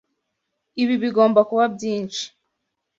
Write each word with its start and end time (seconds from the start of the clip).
Ibi 0.81 0.95
bigomba 1.03 1.39
kuba 1.49 1.65
byinshi. 1.75 2.23